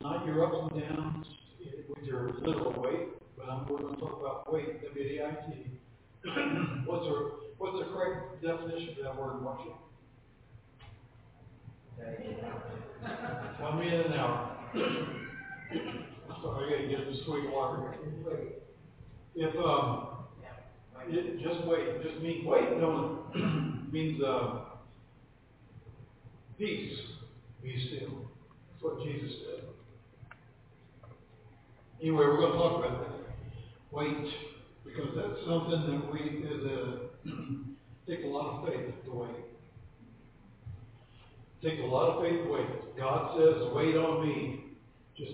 [0.00, 1.26] not your ups and downs
[1.88, 5.66] with your literal weight, but I'm, going to talk about weight, W-A-I-T.
[6.86, 9.78] what's the what's the correct definition for that word, Marshall?
[13.58, 14.56] Tell me in an hour.
[16.42, 17.94] Sorry, I gotta get a sweet water.
[19.34, 20.08] If um,
[21.08, 24.60] it, just wait, just mean wait, don't means uh,
[26.58, 26.98] peace,
[27.62, 28.08] be still.
[28.72, 29.75] That's what Jesus said.
[32.00, 33.16] Anyway, we're going to talk about that.
[33.90, 34.28] Wait,
[34.84, 37.06] because that's something that we is a
[38.06, 39.44] take a lot of faith to wait.
[41.62, 42.96] Takes a lot of faith to wait.
[42.98, 44.64] God says, wait on me.
[45.16, 45.32] Just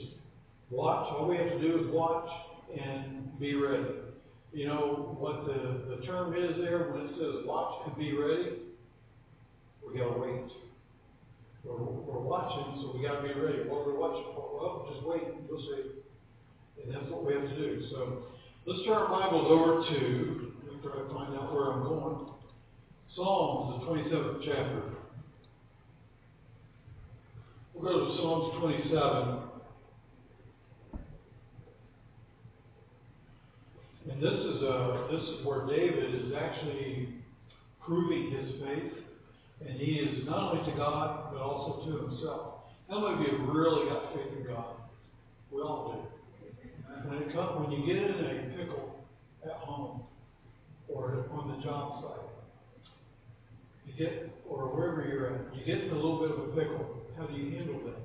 [0.71, 1.09] watch.
[1.11, 2.31] All we have to do is watch
[2.81, 3.95] and be ready.
[4.53, 8.59] You know what the, the term is there when it says watch and be ready?
[9.85, 10.47] We gotta wait.
[11.65, 13.69] We're, we're watching, so we gotta be ready.
[13.69, 14.61] What are watching for?
[14.61, 16.02] Well, just wait, you'll see.
[16.85, 17.87] And that's what we have to do.
[17.91, 18.25] So
[18.67, 22.27] let's turn our Bibles over to, let me try to find out where I'm going.
[23.15, 24.83] Psalms, the 27th chapter.
[27.75, 29.39] We'll go to Psalms 27.
[34.11, 37.15] And this is a, this is where David is actually
[37.87, 38.93] proving his faith,
[39.67, 42.55] and he is not only to God but also to himself.
[42.89, 44.75] How many of you have really got faith in God?
[45.51, 46.22] We all do.
[47.05, 49.05] When it comes, when you get in a pickle
[49.45, 50.03] at home
[50.89, 52.87] or on the job site,
[53.87, 57.03] you get, or wherever you're at, you get in a little bit of a pickle.
[57.19, 57.97] How do you handle that?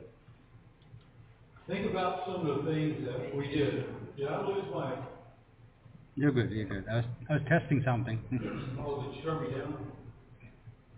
[1.67, 3.85] Think about some of the things that we did.
[4.17, 4.93] Did I lose my
[6.17, 6.83] you're good, you're good.
[6.91, 8.19] I was, I was testing something.
[8.81, 9.77] Oh, did you turn me down?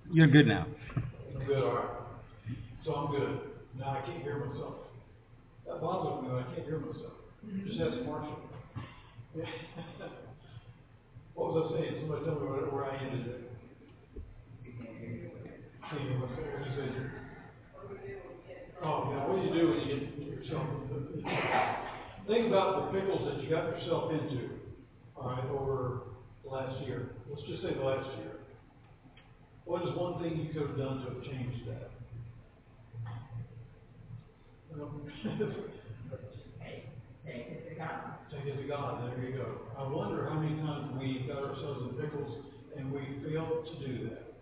[0.09, 0.65] You're good now.
[0.95, 1.89] I'm good, all right.
[2.85, 3.39] So I'm good.
[3.77, 4.75] Now I can't hear myself.
[5.67, 7.18] That bothers me, I can't hear myself.
[7.49, 8.37] Just ask Marshall.
[11.33, 11.95] what was I saying?
[12.01, 13.51] Somebody tell me where, where I ended it.
[15.89, 16.19] Can't hear.
[16.19, 16.93] What you said?
[18.83, 20.03] Oh, yeah, what do you do when you get
[20.45, 20.67] yourself
[22.27, 24.49] Think about the pickles that you got yourself into
[25.17, 26.01] all right, over
[26.43, 27.09] the last year.
[27.29, 28.37] Let's just say the last year.
[29.65, 31.89] What is one thing you could have done to have changed that?
[37.29, 38.17] Take it to God.
[38.31, 39.05] Take it to God.
[39.05, 39.61] There you go.
[39.77, 42.43] I wonder how many times we got ourselves in pickles
[42.75, 44.33] and we failed to do that.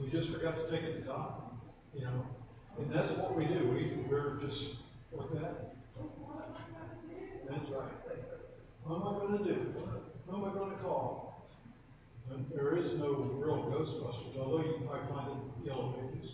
[0.00, 1.42] We just forgot to take it to God.
[1.94, 2.24] You know,
[2.78, 3.68] and that's what we do.
[3.68, 4.80] We we're just
[5.12, 5.76] like that.
[7.48, 7.92] That's right.
[8.84, 9.60] What am I going to do?
[10.26, 11.48] Who am I going to call?
[12.30, 16.30] And there is no real Ghostbusters, although you probably find it in yellow pages.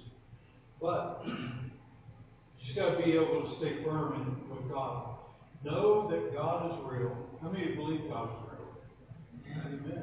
[0.81, 5.12] But you just got to be able to stay firm in, with God.
[5.65, 7.15] Know that God is real.
[7.41, 8.67] How many of you believe God is real?
[9.63, 10.03] Amen.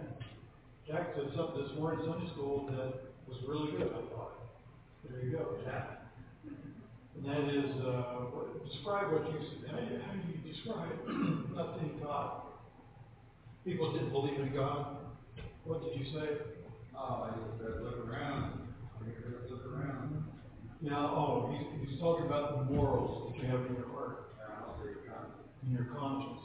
[0.88, 4.40] Jack said something this morning in Sunday school that was really good, I thought.
[5.03, 6.00] There you go, Jack.
[6.47, 9.68] And that is, uh, what, describe what you see.
[9.68, 10.96] How, do you, how do you describe
[11.56, 12.41] not seeing God?
[13.66, 14.96] People didn't believe in God.
[15.66, 16.40] What did you say?
[16.96, 18.64] Oh, I just said, look around.
[19.50, 20.24] Look around.
[20.81, 24.30] Now, oh, he's, he's talking about the morals that you have in your heart,
[25.69, 26.40] in your conscience.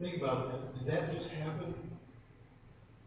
[0.00, 0.78] Think about that.
[0.78, 1.74] Did that just happen?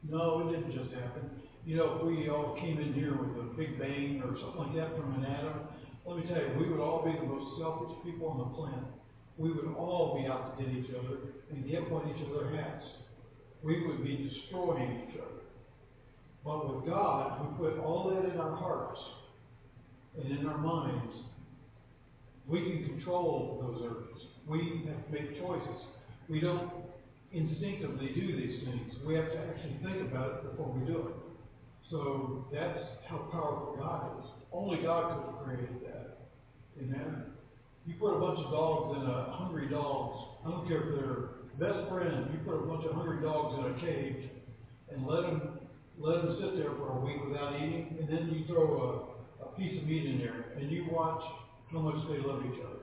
[0.10, 1.30] No, it didn't just happen.
[1.66, 4.76] You know, if we all came in here with a big bang or something like
[4.76, 5.62] that from an atom,
[6.06, 8.90] let me tell you, we would all be the most selfish people on the planet.
[9.38, 11.18] We would all be out to get each other
[11.52, 12.84] and get what each other has.
[13.62, 15.46] We would be destroying each other.
[16.44, 19.00] But with God, who put all that in our hearts
[20.18, 21.14] and in our minds,
[22.48, 24.31] we can control those urges.
[24.52, 25.80] We have to make choices.
[26.28, 26.70] We don't
[27.32, 28.92] instinctively do these things.
[29.08, 31.16] We have to actually think about it before we do it.
[31.90, 34.30] So that's how powerful God is.
[34.52, 36.28] Only God could have created that.
[36.84, 37.32] Amen.
[37.86, 40.20] You put a bunch of dogs in a hungry dogs.
[40.46, 42.28] I don't care if they're best friends.
[42.34, 44.30] You put a bunch of hungry dogs in a cage
[44.92, 45.60] and let them
[45.98, 49.56] let them sit there for a week without eating, and then you throw a, a
[49.56, 51.22] piece of meat in there, and you watch
[51.72, 52.81] how much they love each other.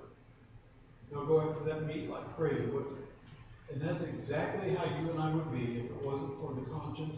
[1.11, 2.69] They'll go after that meat like crazy?
[3.73, 7.17] And that's exactly how you and I would be if it wasn't for the conscience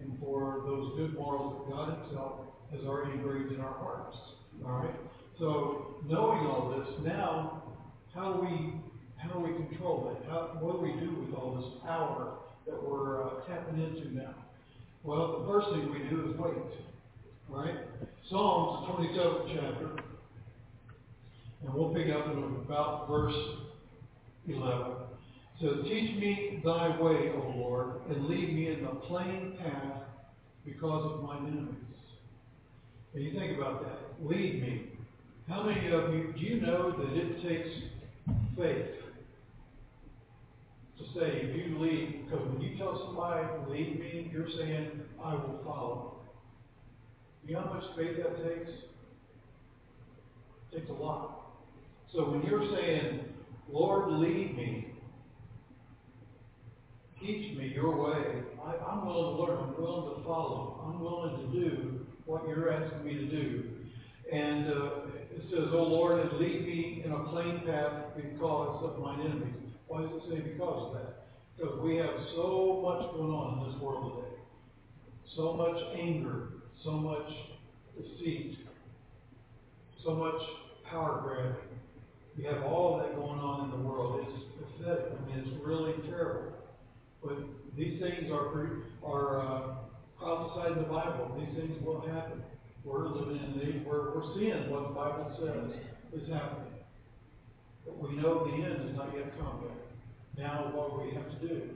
[0.00, 2.32] and for those good morals that God Himself
[2.72, 4.16] has already engraved in our hearts.
[4.64, 4.94] All right.
[5.38, 7.62] So knowing all this, now
[8.14, 8.74] how do we
[9.16, 10.28] how do we control it?
[10.28, 12.34] How, what do we do with all this power
[12.66, 14.34] that we're uh, tapping into now?
[15.04, 16.54] Well, the first thing we do is wait.
[17.48, 17.76] Right?
[18.28, 20.01] Psalms 27th chapter.
[21.64, 23.34] And we'll pick up in about verse
[24.48, 24.92] eleven.
[25.60, 30.02] It says, Teach me thy way, O Lord, and lead me in the plain path
[30.64, 31.76] because of mine enemies.
[33.14, 34.26] And you think about that.
[34.26, 34.88] Lead me.
[35.48, 37.68] How many of you, do you know that it takes
[38.56, 38.86] faith
[40.98, 42.24] to say you lead?
[42.24, 46.16] Because when you tell somebody, lead me, you're saying, I will follow.
[47.46, 48.70] You know how much faith that takes?
[50.70, 51.41] It takes a lot.
[52.12, 53.20] So when you're saying,
[53.70, 54.92] Lord, lead me,
[57.18, 61.46] teach me your way, I, I'm willing to learn, I'm willing to follow, I'm willing
[61.46, 63.64] to do what you're asking me to do.
[64.30, 64.90] And uh,
[65.30, 69.72] it says, O Lord, and lead me in a plain path because of mine enemies.
[69.86, 71.28] Why does it say because of that?
[71.56, 74.36] Because we have so much going on in this world today.
[75.34, 76.48] So much anger,
[76.84, 77.30] so much
[77.96, 78.58] deceit,
[80.04, 80.40] so much
[80.84, 81.71] power grabbing.
[82.36, 84.26] We have all that going on in the world.
[84.26, 85.12] It's pathetic.
[85.12, 86.52] I mean, it's really terrible.
[87.22, 87.36] But
[87.76, 88.48] these things are
[89.04, 89.74] are uh,
[90.18, 91.36] prophesied in the Bible.
[91.38, 92.42] These things will happen.
[92.84, 96.72] We're living in the age where we're seeing what the Bible says is happening.
[97.84, 100.44] But we know the end has not yet come yet.
[100.44, 101.70] Now what we have to do?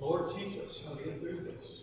[0.00, 1.82] Lord, teach us how to get through this.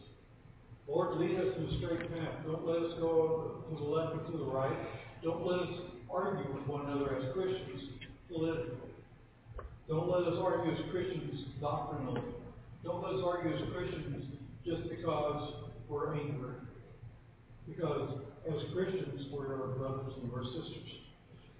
[0.88, 2.46] Lord, lead us in the straight path.
[2.46, 4.78] Don't let us go to the left or to the right.
[5.24, 5.76] Don't let us
[6.14, 7.82] argue with one another as Christians
[8.28, 8.90] politically.
[9.88, 12.22] Don't let us argue as Christians doctrinally.
[12.84, 14.26] Don't let us argue as Christians
[14.66, 15.54] just because
[15.88, 16.56] we're angry.
[17.68, 20.90] Because as Christians, we're our brothers and we're sisters.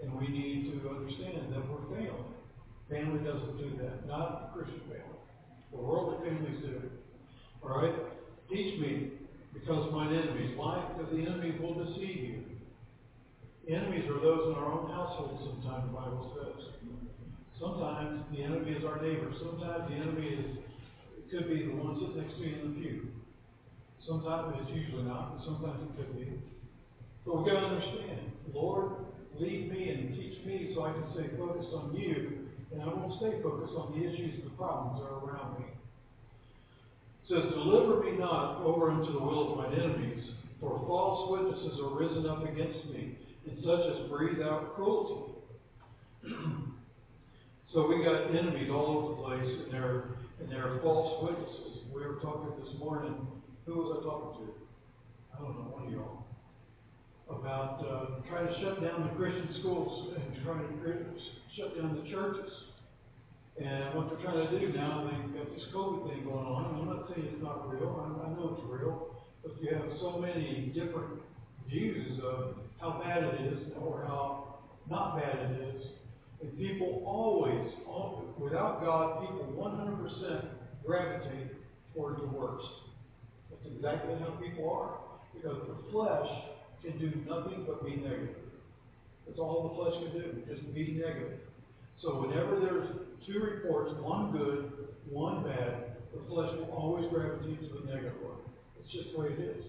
[0.02, 2.30] And we need to understand that we're family.
[2.90, 4.08] Family doesn't do that.
[4.08, 5.20] Not Christian family.
[5.72, 6.82] The worldly families do.
[7.62, 7.94] All right?
[8.50, 9.12] Teach me
[9.54, 10.54] because mine enemies.
[10.56, 10.84] Why?
[10.96, 12.49] Because the enemies will deceive you.
[13.70, 16.74] Enemies are those in our own household sometimes, the Bible says.
[17.62, 19.30] Sometimes the enemy is our neighbor.
[19.38, 20.58] Sometimes the enemy is,
[21.30, 23.08] could be the one sitting next to you in the pew.
[24.08, 26.42] Sometimes it's usually not, but sometimes it could be.
[27.26, 29.06] But we've got to understand, Lord,
[29.38, 33.22] lead me and teach me so I can stay focused on you, and I won't
[33.22, 35.70] stay focused on the issues and the problems that are around me.
[35.70, 40.26] It says, Deliver me not over into the will of mine enemies,
[40.60, 43.14] for false witnesses are risen up against me,
[43.50, 45.34] and such as breathe out cruelty.
[47.74, 50.04] so we got enemies all over the place, and they're
[50.40, 51.84] and they're false witnesses.
[51.94, 53.28] We were talking this morning.
[53.66, 54.54] Who was I talking to?
[55.36, 56.26] I don't know, one of y'all.
[57.30, 61.06] About uh, trying to shut down the Christian schools and trying to
[61.56, 62.52] shut down the churches.
[63.62, 66.80] And what they're trying to do now, they've got this COVID thing going on.
[66.80, 67.92] I'm not saying it's not real.
[68.00, 69.20] I, I know it's real.
[69.44, 71.20] But you have so many different
[71.70, 75.86] views of how bad it is or how not bad it is.
[76.42, 77.72] And people always,
[78.38, 80.46] without God, people 100%
[80.86, 81.52] gravitate
[81.94, 82.68] toward the worst.
[83.50, 85.00] That's exactly how people are.
[85.34, 86.30] Because the flesh
[86.84, 88.36] can do nothing but be negative.
[89.28, 91.40] That's all the flesh can do, just be negative.
[92.02, 92.88] So whenever there's
[93.28, 94.72] two reports, one good,
[95.10, 98.40] one bad, the flesh will always gravitate to the negative one.
[98.80, 99.64] It's just the way it is.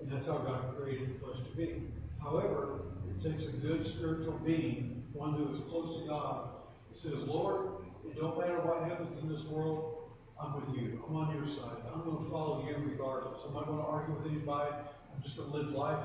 [0.00, 1.88] And that's how God created flesh to be.
[2.22, 6.48] However, it takes a good spiritual being, one who is close to God,
[6.90, 9.96] who says, Lord, it don't matter what happens in this world,
[10.40, 11.02] I'm with you.
[11.08, 11.80] I'm on your side.
[11.92, 13.40] I'm going to follow you regardless.
[13.48, 14.70] I'm not going to argue with anybody.
[14.70, 16.04] I'm just going to live life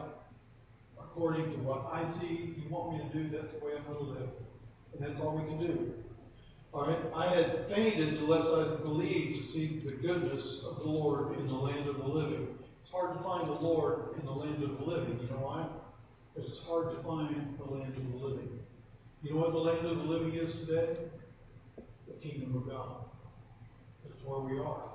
[0.98, 3.36] according to what I see you want me to do.
[3.36, 4.30] That's the way I'm going to live.
[4.96, 5.94] And that's all we can do.
[6.74, 7.00] All right?
[7.14, 11.54] I had fainted unless I believed to see the goodness of the Lord in the
[11.54, 12.48] land of the living.
[12.92, 15.18] It's hard to find the Lord in the land of the living.
[15.24, 15.64] You know why?
[16.36, 18.60] Because it's hard to find the land of the living.
[19.24, 21.08] You know what the land of the living is today?
[21.80, 23.08] The kingdom of God.
[24.04, 24.92] That's where we are.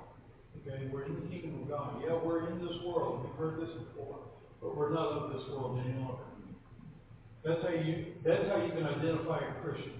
[0.61, 0.85] Okay?
[0.93, 1.97] We're in the kingdom of God.
[2.05, 3.25] Yeah, we're in this world.
[3.25, 4.29] We've heard this before.
[4.61, 6.21] But we're not of this world any longer.
[7.43, 9.97] That's how you that's how you can identify a Christian.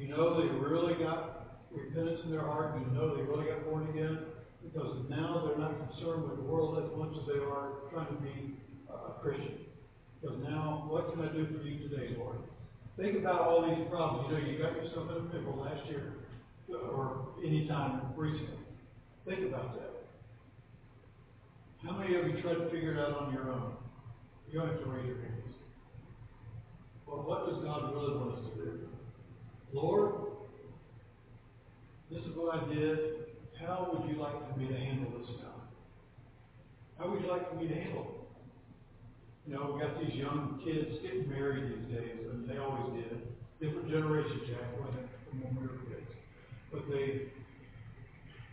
[0.00, 3.84] You know they really got repentance in their heart, you know they really got born
[3.92, 4.16] again,
[4.78, 8.22] because now they're not concerned with the world as much as they are trying to
[8.22, 8.54] be
[8.88, 9.66] a Christian.
[10.20, 12.38] Because now, what can I do for you today, Lord?
[12.96, 14.30] Think about all these problems.
[14.30, 16.14] You know, you got yourself in a pickle last year
[16.70, 18.58] uh, or any time recently.
[19.26, 19.90] Think about that.
[21.84, 23.72] How many of you tried to figure it out on your own?
[24.50, 25.54] You don't have to raise your hands.
[27.06, 28.88] Well, what does God really want us to do?
[29.72, 30.14] Lord,
[32.10, 33.27] this is what I did.
[33.60, 35.66] How would you like for me to handle this now?
[36.98, 38.18] How would you like for me to handle it?
[39.46, 43.18] You know, we got these young kids getting married these days, and they always did.
[43.60, 46.06] different generation, Jack, from when we were kids.
[46.70, 47.32] But they,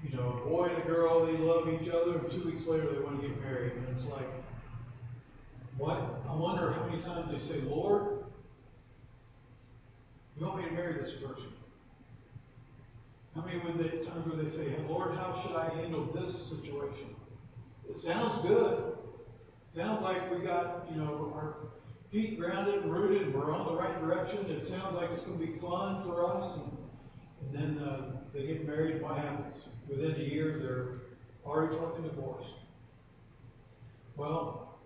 [0.02, 2.90] you know, a boy and a girl, they love each other, and two weeks later
[2.92, 4.30] they want to get married, and it's like,
[5.78, 6.24] what?
[6.28, 8.24] I wonder how many times they say, Lord,
[10.38, 11.55] you want me to marry this person?
[13.36, 17.16] How many would they, times would they say, Lord, how should I handle this situation?
[17.90, 18.94] It sounds good.
[19.76, 21.58] Sounds like we got, you know, our
[22.14, 24.50] feet grounded and rooted, we're on the right direction.
[24.50, 26.60] It sounds like it's going to be fun for us.
[26.60, 28.02] And, and then uh,
[28.34, 29.54] they get married, what happens?
[29.90, 31.02] Within a year, they're
[31.46, 32.46] already talking divorce.
[34.16, 34.80] Well,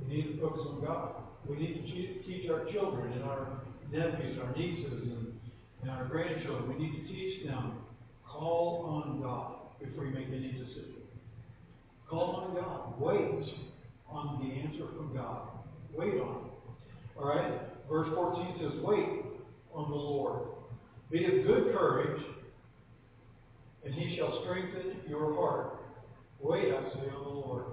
[0.00, 1.14] we need to focus on God.
[1.48, 3.62] We need to teach our children and our
[3.92, 5.27] nephews, our nieces, and,
[5.82, 6.68] and our grandchildren.
[6.68, 7.78] We need to teach them
[8.24, 10.94] call on God before you make any decision.
[12.08, 13.00] Call on God.
[13.00, 13.54] Wait
[14.10, 15.48] on the answer from God.
[15.92, 17.18] Wait on it.
[17.18, 17.60] All right?
[17.88, 19.24] Verse 14 says, Wait
[19.74, 20.48] on the Lord.
[21.10, 22.22] Be of good courage,
[23.84, 25.80] and he shall strengthen your heart.
[26.40, 27.64] Wait, I say, on the Lord.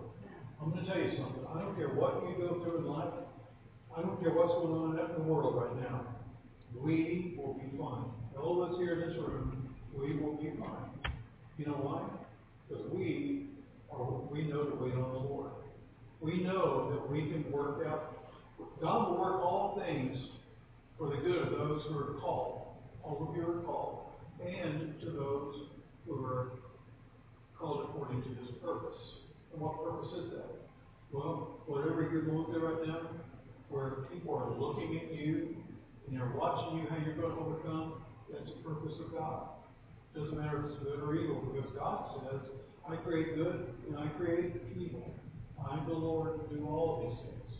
[0.61, 1.43] I'm going to tell you something.
[1.53, 3.13] I don't care what you go through in life.
[3.95, 6.14] I don't care what's going on in the world right now.
[6.81, 8.05] We will be fine.
[8.37, 11.11] All of us here in this room, we will be fine.
[11.57, 12.03] You know why?
[12.67, 13.47] Because we
[13.91, 15.51] are, we know to wait on the Lord.
[16.19, 18.13] We know that we can work out.
[18.81, 20.17] God will work all things
[20.97, 22.67] for the good of those who are called.
[23.03, 24.07] All of you are called.
[24.45, 25.55] And to those
[26.05, 26.51] who are
[27.57, 28.99] called according to his purpose.
[29.53, 30.49] And what purpose is that?
[31.11, 33.09] Well, whatever you're going through right now,
[33.69, 35.55] where people are looking at you
[36.07, 39.49] and they're watching you how you're going to overcome, that's the purpose of God.
[40.15, 42.41] Doesn't matter if it's good or evil, because God says,
[42.87, 45.13] I create good and I create evil.
[45.59, 47.53] I'm the Lord who do all of these things.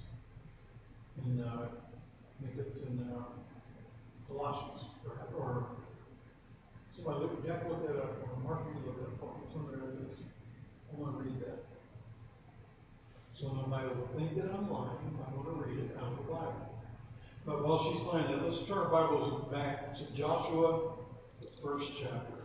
[1.26, 3.24] And uh, I think it's in uh,
[4.28, 5.66] Colossians, or, or
[6.96, 10.06] somebody look, Jack look that up, or Mark, you look that up, or somewhere it
[10.06, 10.18] is.
[10.94, 11.66] I want to read that.
[13.42, 15.18] So nobody will think that I'm lying.
[15.20, 16.75] I want to read it out of the Bible.
[17.46, 20.98] But while she's finding that, let's turn our Bibles back to Joshua,
[21.40, 22.42] the first chapter.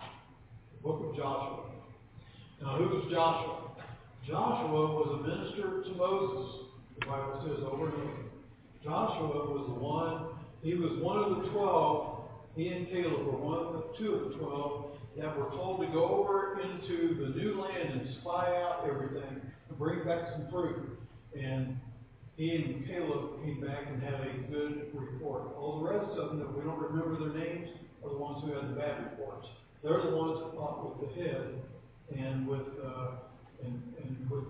[0.00, 1.68] The book of Joshua.
[2.62, 3.76] Now, who was Joshua?
[4.26, 6.64] Joshua was a minister to Moses,
[6.98, 8.24] the Bible says over and over.
[8.82, 10.28] Joshua was the one,
[10.62, 12.24] he was one of the twelve,
[12.56, 15.86] he and Caleb were one of the two of the twelve that were told to
[15.92, 20.98] go over into the new land and spy out everything and bring back some fruit.
[21.38, 21.78] And
[22.38, 25.56] he and Caleb came back and had a good report.
[25.58, 27.68] All the rest of them that we don't remember their names
[28.04, 29.48] are the ones who had the bad reports.
[29.82, 31.60] They're the ones that fought with the head
[32.16, 33.26] and with uh,
[33.64, 34.44] and, and with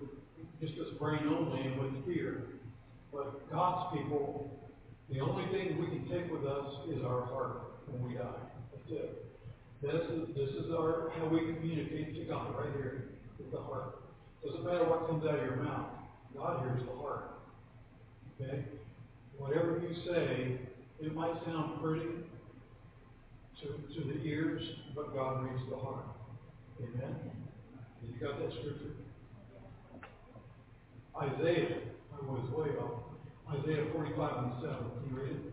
[0.60, 2.44] just this brain only and with fear.
[3.10, 4.52] But God's people,
[5.10, 8.36] the only thing we can take with us is our heart when we die.
[8.70, 9.24] That's it.
[9.80, 13.96] This is, this is our how we communicate to God right here with the heart.
[14.44, 15.88] Doesn't matter what comes out of your mouth.
[16.36, 17.37] God hears the heart.
[18.40, 18.64] Okay?
[19.36, 20.58] Whatever you say,
[21.00, 22.06] it might sound pretty
[23.60, 24.62] to, to the ears,
[24.94, 26.04] but God reads the heart.
[26.80, 27.16] Amen?
[28.02, 28.94] You got that scripture?
[31.20, 31.78] Isaiah,
[32.12, 33.02] I was way off.
[33.58, 34.76] Isaiah 45 and 7.
[34.76, 35.52] Can you read it?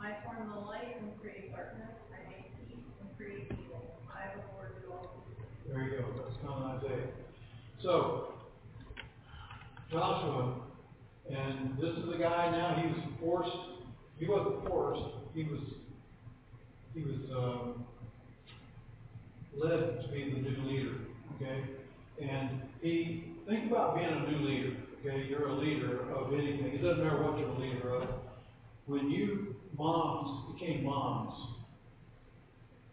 [0.00, 1.90] I form the light and create darkness.
[2.12, 3.96] I make peace and create evil.
[4.14, 5.24] I, have the all
[5.66, 6.04] There you go.
[6.22, 7.08] That's of Isaiah.
[7.82, 8.34] So,
[9.90, 10.54] Joshua,
[11.30, 13.56] and this is the guy now, he was forced,
[14.18, 15.60] he wasn't forced, he was,
[16.94, 17.84] he was, um,
[19.56, 20.94] led to be the new leader,
[21.36, 21.64] okay?
[22.20, 25.26] And he, think about being a new leader, okay?
[25.28, 26.66] You're a leader of anything.
[26.66, 28.08] It doesn't matter what you're a leader of.
[28.86, 31.34] When you moms became moms,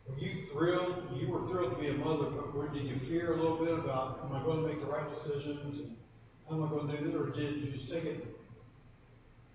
[0.08, 1.18] were you thrilled?
[1.20, 4.22] You were thrilled to be a mother, but did you fear a little bit about,
[4.26, 5.60] am I going to make the right decisions?
[5.64, 5.98] And
[6.54, 7.16] am I going to do this?
[7.16, 8.28] Or did you just take it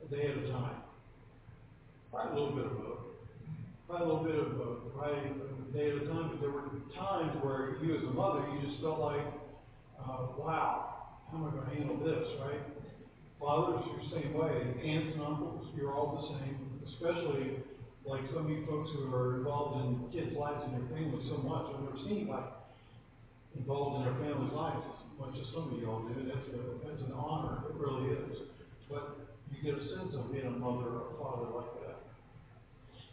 [0.05, 0.81] a day at a time?
[2.11, 2.99] Probably a little bit of both.
[3.89, 4.79] Probably a little bit of both.
[4.97, 6.31] Probably a day at a time.
[6.33, 9.27] But there were times where if you as a mother, you just felt like,
[10.01, 12.65] uh, wow, how am I going to handle this, right?
[13.39, 14.57] Fathers, you're the same way.
[14.81, 16.81] Aunts and uncles, you're all the same.
[16.89, 17.61] Especially
[18.07, 21.37] like some of you folks who are involved in kids' lives and their families so
[21.45, 21.75] much.
[21.75, 22.49] I've never seen like
[23.59, 26.15] involved in their family's lives much as some of you all do.
[26.29, 27.65] That's a, that's an honor.
[27.71, 28.49] It really is.
[28.89, 29.17] But
[29.51, 31.99] you get a sense of being a mother or a father like that.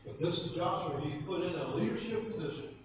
[0.05, 1.01] But this is Joshua.
[1.03, 2.75] He's put in a leadership position,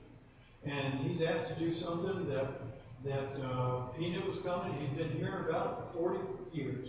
[0.65, 2.63] and he's asked to do something that
[3.05, 4.75] that uh, he knew was coming.
[4.81, 6.19] He's been hearing about it for 40
[6.53, 6.89] years,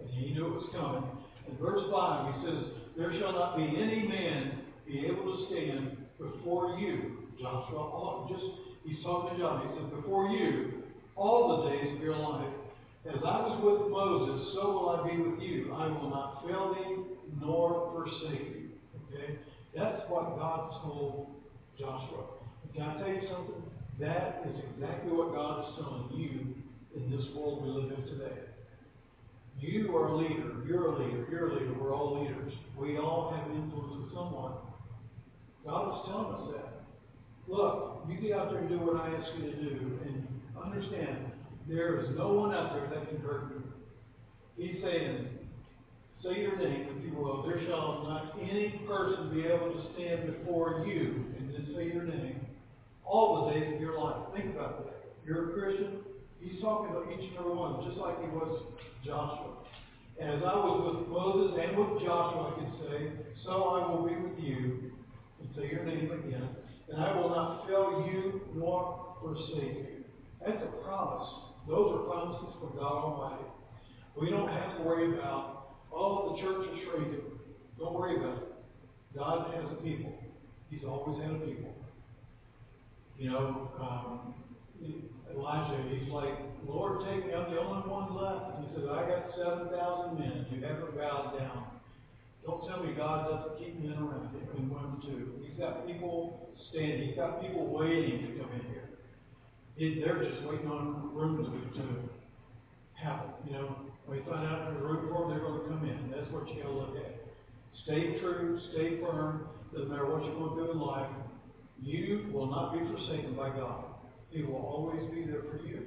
[0.00, 1.04] and he knew it was coming.
[1.48, 2.64] In verse 5, he says,
[2.96, 8.44] there shall not be any man be able to stand before you, Joshua, all, just,
[8.86, 10.81] he's talking to Joshua, he says, before you,
[11.16, 12.52] all the days of your life.
[13.08, 15.74] As I was with Moses, so will I be with you.
[15.74, 17.02] I will not fail thee
[17.40, 18.70] nor forsake you.
[19.08, 19.38] Okay?
[19.74, 21.34] That's what God told
[21.78, 22.24] Joshua.
[22.74, 23.62] Can I tell you something?
[23.98, 26.54] That is exactly what God is telling you
[26.96, 28.38] in this world we live in today.
[29.58, 30.62] You are a leader.
[30.66, 31.26] You're a leader.
[31.30, 31.74] You're a leader.
[31.80, 32.52] We're all leaders.
[32.76, 34.52] We all have influence with someone.
[35.64, 36.72] God is telling us that.
[37.46, 40.26] Look, you get out there and do what I ask you to do, and
[40.64, 41.32] understand
[41.68, 43.62] there is no one out there that can hurt you.
[44.56, 45.28] He's saying,
[46.22, 47.42] say your name, if you will.
[47.42, 52.04] There shall not any person be able to stand before you, and then say your
[52.04, 52.40] name,
[53.04, 54.16] all the days of your life.
[54.34, 55.14] Think about that.
[55.24, 55.98] You're a Christian.
[56.40, 58.62] He's talking to each and every one, just like he was
[59.04, 59.54] Joshua.
[60.20, 63.12] And As I was with Moses and with Joshua, I can say,
[63.44, 64.92] so I will be with you,
[65.40, 66.48] and say your name again,
[66.92, 70.01] and I will not fail you nor forsake you.
[70.44, 71.28] That's a promise.
[71.68, 73.46] Those are promises from God Almighty.
[74.20, 77.38] We don't have to worry about, oh, the church is shrinking.
[77.78, 78.48] Don't worry about it.
[79.16, 80.12] God has a people.
[80.70, 81.74] He's always had a people.
[83.18, 84.34] You know, um,
[85.30, 86.34] Elijah, he's like,
[86.66, 87.34] Lord, take me.
[87.34, 88.58] I'm the only one left.
[88.58, 90.46] And he said, I got 7,000 men.
[90.50, 91.66] You haven't bowed down.
[92.44, 95.38] Don't tell me God doesn't keep men around and women too.
[95.46, 97.08] He's got people standing.
[97.08, 98.81] He's got people waiting to come in here.
[99.76, 101.82] He, they're just waiting on room to,
[103.02, 103.30] happen.
[103.46, 103.76] You know,
[104.08, 106.10] they find out there's room for them, they're going to come in.
[106.10, 107.22] That's what you got to look at.
[107.84, 108.60] Stay true.
[108.72, 109.48] Stay firm.
[109.72, 111.10] Doesn't matter what you're going to do in life.
[111.82, 113.84] You will not be forsaken by God.
[114.30, 115.82] He will always be there for you.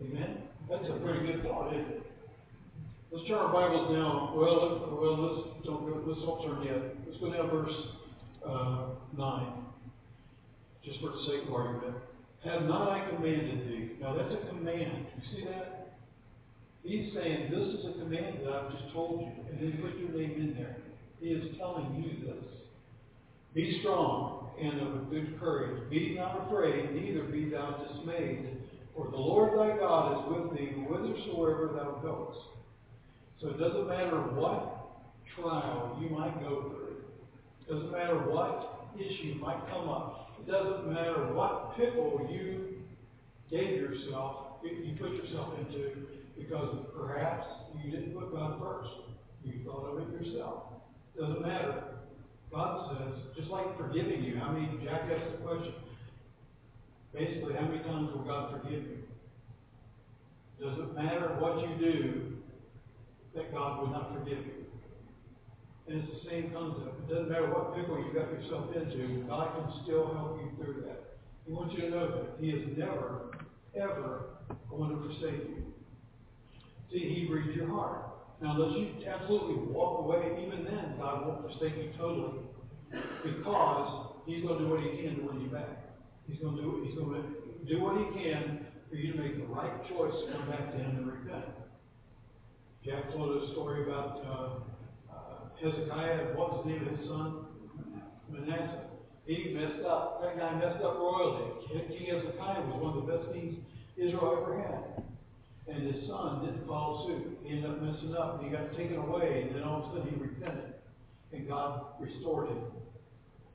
[0.00, 0.42] Amen?
[0.68, 2.06] That's a pretty good thought, isn't it?
[3.12, 4.32] Let's turn our Bibles now.
[4.36, 6.94] Well, well, let's don't go, let's don't turn yet.
[7.06, 7.74] Let's go down verse
[8.46, 8.86] uh,
[9.18, 9.52] nine,
[10.84, 11.96] just for the sake of argument.
[12.44, 13.90] Have not I commanded thee?
[14.00, 15.06] Now that's a command.
[15.16, 15.80] You see that?
[16.82, 20.08] He's saying this is a command that I've just told you, and then put your
[20.10, 20.76] name in there.
[21.20, 22.44] He is telling you this.
[23.54, 25.90] Be strong and of good courage.
[25.90, 28.56] Be not afraid, neither be thou dismayed.
[28.94, 32.38] For the Lord thy God is with thee whithersoever thou goest.
[33.40, 34.90] So it doesn't matter what
[35.34, 36.96] trial you might go through.
[37.60, 40.29] It doesn't matter what issue might come up.
[40.40, 42.82] It doesn't matter what pickle you
[43.50, 46.06] gave yourself, you put yourself into,
[46.38, 47.46] because perhaps
[47.82, 48.90] you didn't put God first.
[49.44, 50.62] You thought of it yourself.
[51.18, 51.84] Doesn't matter.
[52.52, 55.74] God says, just like forgiving you, how many, Jack asked the question,
[57.12, 58.98] basically, how many times will God forgive you?
[60.60, 62.32] Doesn't matter what you do,
[63.34, 64.59] that God would not forgive you.
[65.90, 67.02] And it's the same concept.
[67.02, 70.86] It doesn't matter what pickle you got yourself into, God can still help you through
[70.86, 71.18] that.
[71.44, 72.38] He wants you to know that.
[72.38, 73.34] He is never,
[73.74, 74.38] ever
[74.70, 75.66] going to forsake you.
[76.92, 78.06] See, He reads your heart.
[78.40, 82.38] Now, unless you absolutely walk away, even then, God won't forsake you totally.
[83.26, 85.90] Because He's going to do what He can to win you back.
[86.28, 89.42] He's going to do, he's going to do what He can for you to make
[89.42, 91.50] the right choice to come back to Him and repent.
[92.86, 94.70] Jack told a story about uh,
[95.60, 96.34] Hezekiah.
[96.34, 97.44] What was the name of his son?
[98.28, 98.90] Manasseh.
[99.26, 100.22] He messed up.
[100.22, 101.68] That guy messed up royally.
[101.68, 103.62] King Hezekiah was one of the best kings
[103.96, 105.04] Israel ever had.
[105.68, 107.38] And his son didn't follow suit.
[107.44, 108.42] He ended up messing up.
[108.42, 109.46] He got taken away.
[109.46, 110.74] And then all of a sudden he repented.
[111.32, 112.64] And God restored him.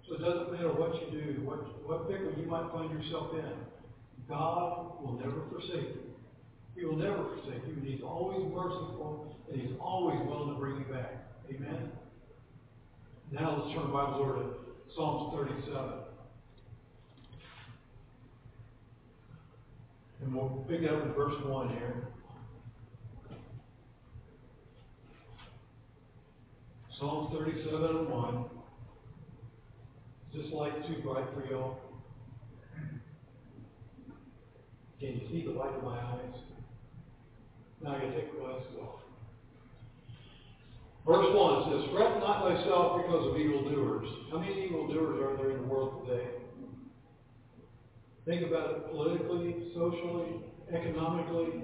[0.08, 3.58] So it doesn't matter what you do, what, what pickle you might find yourself in.
[4.30, 6.14] God will never forsake you.
[6.78, 7.74] He will never forsake you.
[7.74, 9.36] And he's always merciful.
[9.52, 11.25] And he's always willing to bring you back.
[11.50, 11.92] Amen?
[13.32, 14.50] Now let's turn the Bibles over to
[14.96, 15.92] Psalms 37.
[20.22, 22.08] And we'll pick it up in verse 1 here.
[27.00, 28.46] Psalms 37 and 1.
[30.34, 31.78] Is this light too bright for y'all?
[35.00, 36.40] Can you see the light in my eyes?
[37.82, 39.05] Now I gotta take my glasses off.
[41.06, 44.10] Verse 1 says, Fret not thyself because of evildoers.
[44.32, 46.26] How many evildoers are there in the world today?
[48.26, 50.42] Think about it politically, socially,
[50.74, 51.62] economically,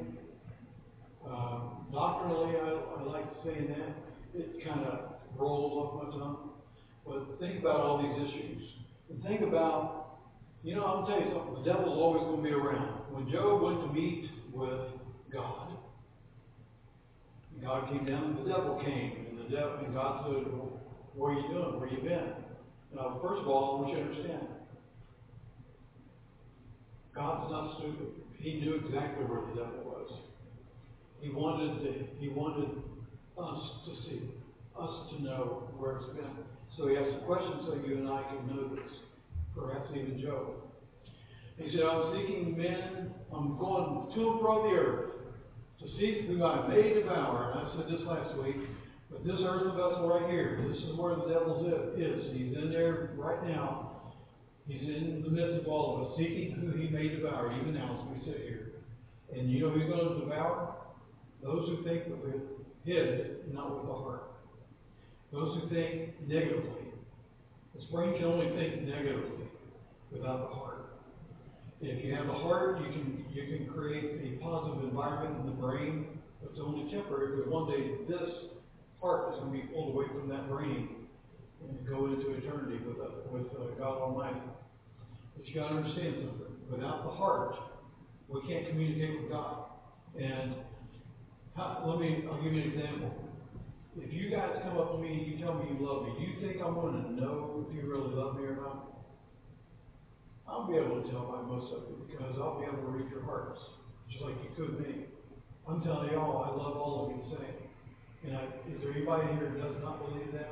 [1.26, 2.56] um, doctrinally.
[2.56, 4.40] I, I like saying that.
[4.40, 5.00] It kind of
[5.36, 6.52] rolls off my tongue.
[7.04, 8.62] But think about all these issues.
[9.10, 10.20] And think about,
[10.64, 11.64] you know, I'll tell you something.
[11.64, 13.12] The devil's always going to be around.
[13.12, 14.82] When Job went to meet with
[15.34, 15.78] God,
[17.60, 19.31] God came down and the devil came.
[19.50, 20.80] The devil, and God said, well,
[21.16, 22.34] what are you doing, where you been?
[22.96, 24.48] Now, first of all, I want you to understand,
[27.16, 28.08] God's not stupid.
[28.38, 30.12] He knew exactly where the devil was.
[31.22, 32.70] He wanted to, he wanted
[33.38, 34.22] us to see,
[34.80, 36.32] us to know where it's been.
[36.78, 38.92] So he asked the question so you and I can know this.
[39.56, 40.56] Perhaps even Job.
[41.58, 45.12] He said, I'm seeking men, I'm going to and fro the earth
[45.82, 47.52] to seek who I may devour.
[47.52, 48.56] And I said this last week,
[49.24, 52.26] this earthen vessel right here, this is where the devil is.
[52.34, 53.92] He's in there right now.
[54.68, 58.08] He's in the midst of all of us, seeking who he may devour, even now
[58.08, 58.72] as we sit here.
[59.36, 60.76] And you know he's going to devour?
[61.44, 64.32] Those who think with the head, not with the heart.
[65.32, 66.92] Those who think negatively.
[67.76, 69.48] This brain can only think negatively
[70.12, 70.94] without the heart.
[71.82, 75.60] If you have the heart, you can you can create a positive environment in the
[75.60, 77.38] brain, but it's only temporary.
[77.38, 78.30] Because one day this
[79.02, 81.08] heart is going to be pulled away from that brain
[81.62, 84.40] and go into eternity with uh, with uh, God Almighty.
[85.36, 86.56] But you got to understand something.
[86.70, 87.56] Without the heart,
[88.30, 89.66] we can't communicate with God.
[90.20, 90.56] And
[91.56, 93.12] how, let me, I'll give you an example.
[93.98, 96.24] If you guys come up to me and you tell me you love me, do
[96.24, 98.88] you think I'm going to know if you really love me or not?
[100.48, 103.10] I'll be able to tell by most of it because I'll be able to read
[103.10, 103.60] your hearts,
[104.10, 105.06] just like you could me.
[105.68, 107.61] I'm telling y'all, I love all of you the same.
[108.24, 110.50] And I, is there anybody here who does not believe that?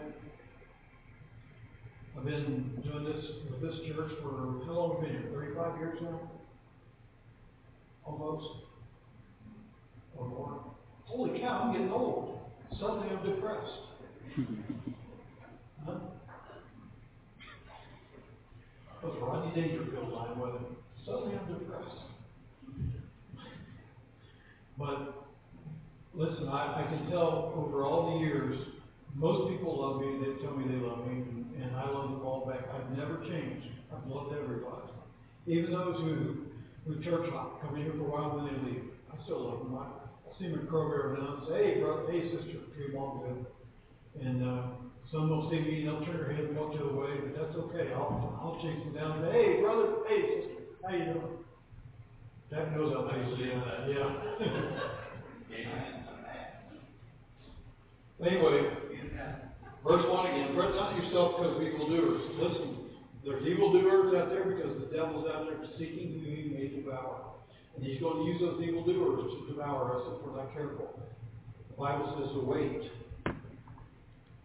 [2.17, 5.31] I've been doing this with this church for, how long have we been here?
[5.31, 6.19] Thirty-five years now?
[8.03, 8.63] Almost?
[10.17, 10.63] Or more?
[11.05, 12.39] Holy cow, I'm getting old.
[12.79, 13.79] Suddenly I'm depressed.
[15.85, 15.95] Huh?
[19.21, 20.65] Rodney Dangerfield line him.
[21.05, 21.97] Suddenly I'm depressed.
[24.77, 25.28] But,
[26.19, 28.59] listen, I, I can tell over all the years,
[29.15, 32.21] most people love me, they tell me they love me, and, and I love them
[32.27, 32.67] all back.
[32.75, 33.67] I've never changed.
[33.87, 34.91] I've loved everybody.
[35.47, 36.43] Even those who,
[36.85, 38.83] who church hop, come in here for a while, and then they leave.
[39.07, 39.79] I still love them.
[39.79, 39.89] I, I
[40.37, 43.39] see them in Kroger every now and say, hey, brother, hey, sister, come on, good.
[44.19, 44.75] And, uh,
[45.11, 47.33] some will see me and they'll turn their head and walk the other way, but
[47.33, 47.91] that's okay.
[47.95, 51.37] I'll, I'll chase them down and say, hey, brother, hey, sister, how you doing?
[52.51, 54.13] Jack knows how to say that, yeah.
[58.25, 58.69] Anyway,
[59.83, 62.21] verse one again, fret not yourself because of evildoers.
[62.35, 62.77] Listen,
[63.23, 67.31] there's evildoers out there because the devil's out there seeking who he may devour.
[67.75, 70.99] And he's going to use those evildoers to devour us if we're not careful.
[71.69, 72.91] The Bible says to wait.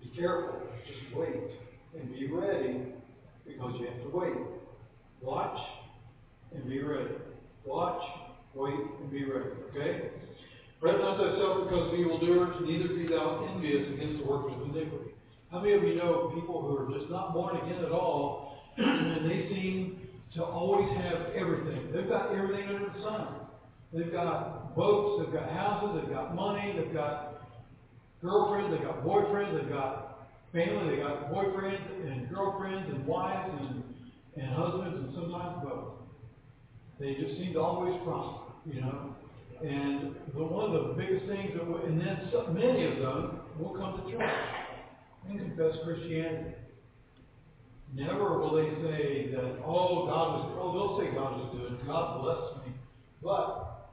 [0.02, 0.62] Be careful.
[0.86, 1.50] Just wait.
[1.98, 2.92] And be ready
[3.44, 4.38] because you have to wait.
[5.20, 5.58] Watch
[6.54, 7.14] and be ready.
[7.64, 8.02] Watch,
[8.54, 9.50] wait, and be ready.
[9.70, 10.10] Okay?
[10.84, 15.16] Fret not thyself because of evildoers, neither be thou envious against the workers of iniquity.
[15.50, 19.24] How many of you know people who are just not born again at all, and
[19.24, 21.90] they seem to always have everything?
[21.90, 23.28] They've got everything under the sun.
[23.94, 27.48] They've got boats, they've got houses, they've got money, they've got
[28.20, 33.84] girlfriends, they've got boyfriends, they've got family, they've got boyfriends and girlfriends and wives and,
[34.36, 35.94] and husbands and sometimes both.
[37.00, 39.16] They just seem to always prosper, you know.
[39.62, 44.02] And one of the biggest things, that and then so, many of them will come
[44.02, 44.30] to church
[45.28, 46.54] and confess Christianity.
[47.94, 52.22] Never will they say that, oh, God was, oh, they'll say God was good, God
[52.22, 52.74] blessed me.
[53.22, 53.92] But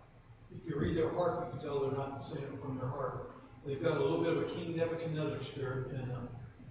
[0.52, 3.32] if you read their heart, you can tell they're not saying it from their heart.
[3.66, 6.28] They've got a little bit of a King Nebuchadnezzar spirit in them.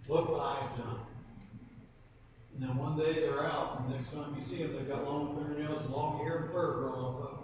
[0.09, 1.01] Look what I've done.
[2.55, 5.05] And then one day they're out, and the next time you see them, they've got
[5.05, 7.41] long fingernails long hair and fur growing off of them.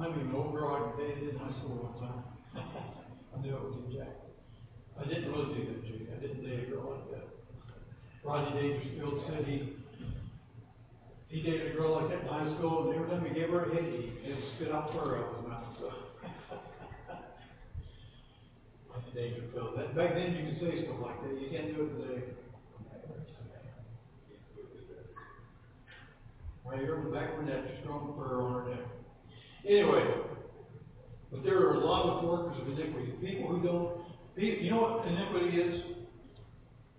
[0.00, 0.96] I mean, girl I
[1.28, 2.24] in high school one time.
[2.56, 4.16] I knew it was in Jack.
[4.96, 6.08] I didn't really do that, Judy.
[6.08, 7.28] I didn't date a girl like that.
[8.24, 9.76] Rodney Dangerfield said he
[11.28, 13.68] he dated a girl like that in high school, and every time he gave her
[13.68, 15.68] a hit, he, would spit out fur out of his mouth.
[15.78, 15.92] So.
[18.88, 19.76] Rodney Dangerfield.
[19.76, 21.36] That, back then, you could say stuff like that.
[21.36, 22.24] You can't do it today.
[26.64, 28.89] Right here on the back of her neck, just growing fur on her neck.
[29.70, 30.02] Anyway,
[31.30, 33.12] but there are a lot of workers of iniquity.
[33.24, 34.02] People who don't,
[34.36, 35.82] you know what iniquity is?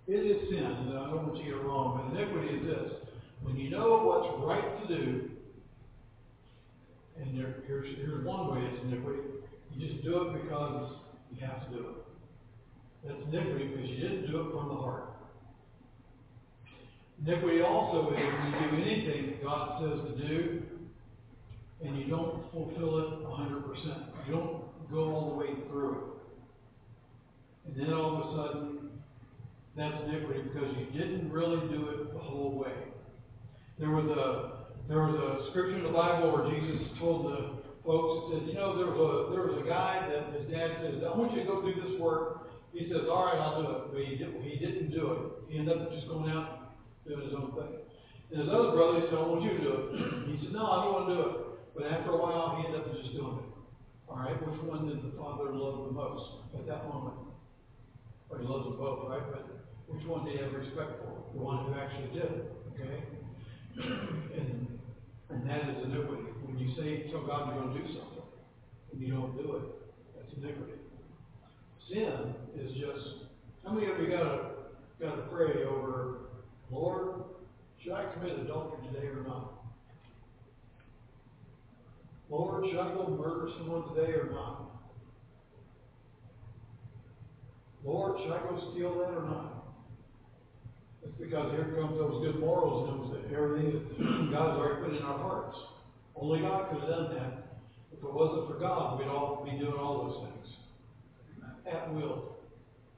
[0.08, 2.94] It is sin, I don't want you to get it wrong, but iniquity is this.
[3.42, 5.32] When you know what's right to do,
[7.20, 9.20] and there, here's, here's one way it's iniquity,
[9.76, 10.94] you just do it because
[11.36, 11.96] you have to do it.
[13.06, 15.10] That's iniquity because you didn't do it from the heart.
[17.28, 20.64] Iniquity also is when you do anything God says to do,
[21.84, 24.28] and you don't fulfill it 100%.
[24.28, 26.08] You don't go all the way through it.
[27.68, 28.92] And then all of a sudden,
[29.76, 32.74] That's iniquity because you didn't really do it the whole way.
[33.80, 38.36] There was a, there was a scripture in the Bible where Jesus told the folks,
[38.36, 41.16] said, you know, there was a, there was a guy that his dad says, I
[41.18, 42.52] want you to go do this work.
[42.74, 43.82] He says, all right, I'll do it.
[43.94, 45.20] But he, did, he didn't do it.
[45.50, 46.76] He ended up just going out
[47.08, 47.80] doing his own thing.
[48.32, 49.88] And his other brother said, I want you to do it.
[50.32, 51.36] He said, no, I don't want to do it.
[51.76, 53.52] But after a while, he ended up just doing it.
[54.10, 57.16] All right, which one did the father love the most at that moment?
[58.28, 59.24] Well, he loves them both, right?
[59.32, 59.48] But
[59.88, 61.16] which one did he have respect for?
[61.32, 63.04] The one who actually did it, okay?
[64.36, 64.80] and,
[65.30, 66.28] and that is iniquity.
[66.44, 68.28] When you say, tell God you're going to do something,
[68.92, 69.64] and you don't do it,
[70.16, 70.76] that's iniquity.
[71.88, 73.32] Sin is just,
[73.64, 74.40] how many of you got to,
[75.00, 76.36] got to pray over,
[76.70, 77.24] Lord,
[77.80, 79.61] should I commit adultery today or not?
[82.32, 84.72] Lord, should go murder someone today or not?
[87.84, 89.76] Lord, should go steal that or not?
[91.04, 95.04] It's because here comes those good morals and those, everything that God's already put in
[95.04, 95.58] our hearts.
[96.16, 97.60] Only God could have done that.
[97.92, 100.56] If it wasn't for God, we'd all be doing all those things.
[101.68, 102.38] At will.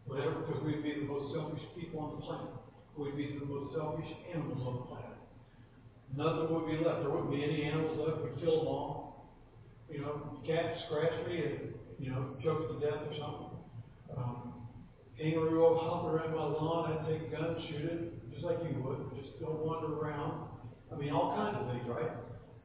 [0.05, 2.53] Whatever, because we'd be the most selfish people on the planet.
[2.97, 5.17] We'd be the most selfish animals on the planet.
[6.15, 7.01] Nothing would be left.
[7.01, 8.21] There wouldn't be any animals left.
[8.21, 9.02] We'd kill them all.
[9.93, 14.17] You know, cat scratched me and, you know, choked to death or something.
[14.17, 14.53] Um,
[15.19, 18.57] kangaroo will hop around my lawn, I'd take a gun, and shoot it, just like
[18.63, 20.49] you would, just go wander around.
[20.91, 22.09] I mean, all kinds of things, right?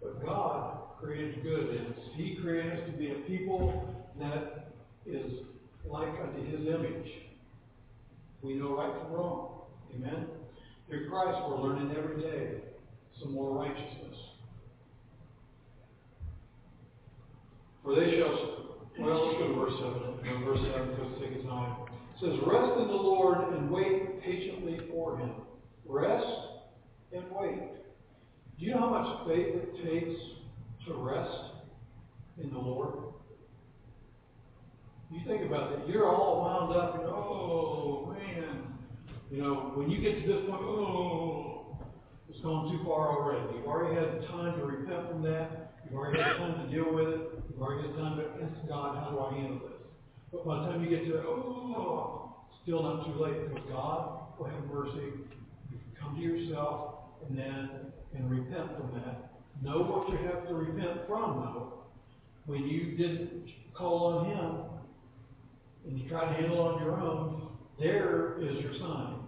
[0.03, 1.99] But God created good in us.
[2.17, 4.73] He created us to be a people that
[5.05, 5.33] is
[5.85, 7.13] like unto His image.
[8.41, 9.65] We know right from wrong.
[9.95, 10.27] Amen?
[10.89, 12.63] Through Christ, we're learning every day
[13.21, 14.17] some more righteousness.
[17.89, 20.45] For they shall, well, let's go to verse 7.
[20.45, 21.75] Verse 7 because it takes time.
[21.89, 25.31] It says, Rest in the Lord and wait patiently for Him.
[25.87, 26.27] Rest
[27.15, 27.63] and wait.
[28.59, 30.21] Do you know how much faith it takes
[30.87, 31.33] to rest
[32.37, 33.15] in the Lord?
[35.11, 35.79] You think about it.
[35.89, 38.75] You're all wound up and, oh, man.
[39.31, 41.79] You know, when you get to this point, oh,
[42.29, 43.57] it's gone too far already.
[43.57, 45.73] You've already had time to repent from that.
[45.87, 47.38] You've already had time to deal with it.
[47.61, 49.79] Already had time to ask God, how do I handle this?
[50.31, 54.47] But by the time you get to, oh, still not too late because God will
[54.47, 55.11] have mercy.
[55.73, 56.95] You can come to yourself
[57.29, 57.71] and then
[58.15, 59.41] and repent from that.
[59.63, 61.73] Know what you have to repent from, though.
[62.47, 64.61] When you didn't call on Him
[65.87, 67.49] and you try to handle it on your own,
[67.81, 69.19] there is your sign.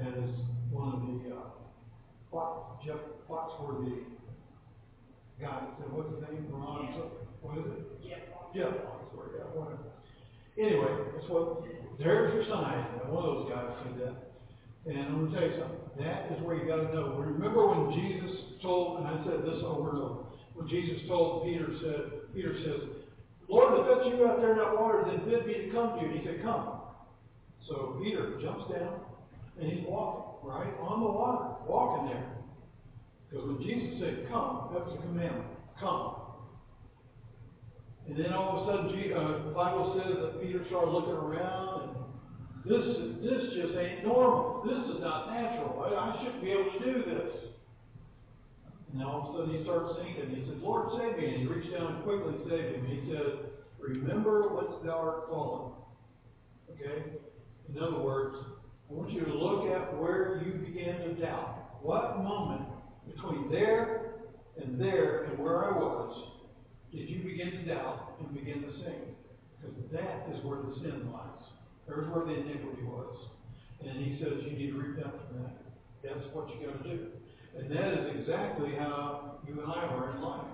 [0.00, 0.30] As
[0.70, 1.40] one of the uh,
[2.30, 2.96] Fox, Jeff
[3.28, 4.04] Foxworthy
[5.40, 6.46] guys said, what's his name?
[6.50, 6.94] Ron,
[7.42, 7.82] what is it?
[8.54, 8.70] Yeah.
[8.86, 9.78] Foxworthy, yeah, whatever.
[10.58, 11.64] Anyway, that's what,
[11.98, 12.84] there's your sign.
[13.08, 14.14] One of those guys said that.
[14.84, 16.04] And I'm going to tell you something.
[16.04, 17.16] That is where you got to know.
[17.16, 20.16] Remember when Jesus told, and I said this over and over,
[20.54, 22.88] when Jesus told Peter, said, Peter says,
[23.48, 26.04] Lord, if that's you out there in that water, then bid me to come to
[26.04, 26.10] you.
[26.12, 26.80] And he said, come.
[27.68, 29.00] So Peter jumps down,
[29.60, 32.28] and he's walking, right, on the water, walking there.
[33.30, 35.46] Because when Jesus said, come, that was a commandment.
[35.80, 36.21] Come.
[38.08, 41.82] And then all of a sudden, uh, the Bible says that Peter started looking around,
[41.82, 42.02] and
[42.64, 42.84] this,
[43.22, 44.62] this just ain't normal.
[44.66, 45.82] This is not natural.
[45.86, 47.52] I, I shouldn't be able to do this.
[48.92, 50.34] And all of a sudden he starts sinking.
[50.36, 51.26] He says, Lord, save me.
[51.30, 52.86] And he reached down and quickly saved him.
[52.86, 55.72] He said, Remember whence thou art fallen.
[56.70, 57.02] Okay?
[57.68, 58.36] In other words,
[58.90, 61.80] I want you to look at where you began to doubt.
[61.82, 62.62] What moment
[63.06, 64.12] between there
[64.60, 66.31] and there and where I was
[66.92, 69.16] did you begin to doubt and begin to sing?
[69.60, 71.44] Because that is where the sin lies.
[71.88, 73.16] There's where the iniquity was.
[73.80, 75.56] And he says you need to repent from that.
[76.04, 77.06] That's what you got to do.
[77.58, 80.46] And that is exactly how you and I are in life.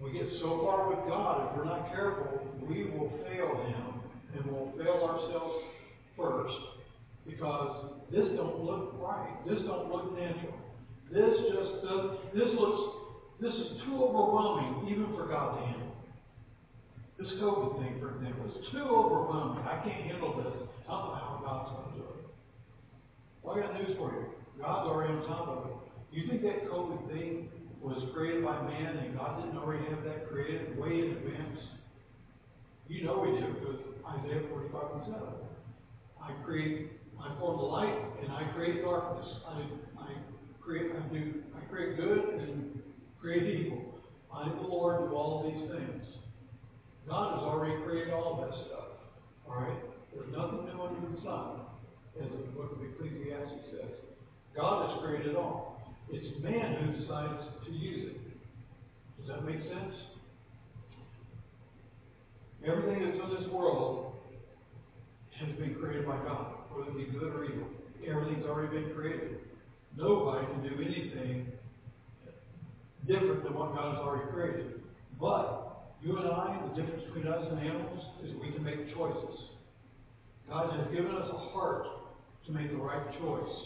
[0.00, 4.00] We get so far with God, if we're not careful, we will fail Him
[4.34, 5.64] and we'll fail ourselves
[6.16, 6.56] first
[7.26, 9.36] because this don't look right.
[9.46, 10.54] This don't look natural.
[11.12, 12.99] This just does, this looks,
[13.40, 15.96] this is too overwhelming even for God to handle.
[17.18, 19.64] This COVID thing, for example, is too overwhelming.
[19.64, 20.68] I can't handle this.
[20.84, 22.24] I don't know how God's going to do it.
[23.42, 24.24] Well, I got news for you.
[24.60, 25.76] God's already on top of it.
[26.12, 27.48] You think that COVID thing
[27.80, 31.60] was created by man and God didn't already have that created way in advance?
[32.88, 35.20] You know we do because Isaiah 45 and 7.
[36.20, 39.28] I create, I form the light and I create darkness.
[39.46, 39.64] I,
[39.96, 40.12] I
[40.60, 42.79] create, I do, I create good and
[43.20, 44.00] create evil.
[44.34, 46.02] Am the Lord do all these things.
[47.06, 49.04] God has already created all that stuff.
[49.48, 49.76] All right?
[50.14, 51.60] There's nothing new under the sun.
[52.20, 53.90] as the book of Ecclesiastes says.
[54.56, 55.82] God has created all.
[56.10, 58.20] It's man who decides to use it.
[59.18, 59.94] Does that make sense?
[62.66, 64.14] Everything that's in this world
[65.38, 67.68] has been created by God, whether it be good or evil.
[68.06, 69.38] Everything's already been created.
[69.96, 71.52] Nobody can do anything
[73.06, 74.80] different than what God has already created.
[75.20, 75.70] But
[76.02, 79.36] you and I, the difference between us and animals is we can make choices.
[80.48, 81.86] God has given us a heart
[82.46, 83.56] to make the right choice.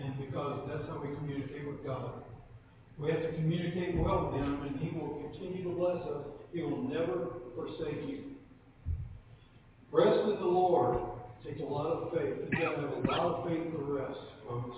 [0.00, 2.24] And because that's how we communicate with God.
[2.98, 6.26] We have to communicate well with Him, and He will continue to bless us.
[6.52, 8.34] He will never forsake you.
[9.90, 10.98] Rest with the Lord
[11.44, 12.34] takes a lot of faith.
[12.42, 14.76] You've got to have a lot of faith to rest, folks.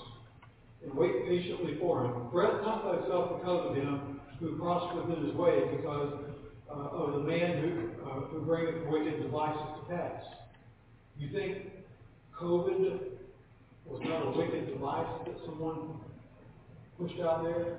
[0.87, 2.31] And wait patiently for Him.
[2.33, 6.13] Fret not thyself because of Him who prospereth in his way, because
[6.71, 10.23] uh, of the man who, uh, who bringeth wicked devices to pass.
[11.19, 11.59] You think
[12.39, 13.01] COVID
[13.87, 16.01] was not a wicked device that someone
[16.99, 17.79] pushed out there?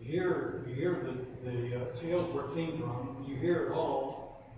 [0.00, 1.06] You hear, you hear
[1.44, 3.24] the, the uh, tales where it came from.
[3.28, 4.52] You hear it all.